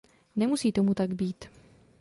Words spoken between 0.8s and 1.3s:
tak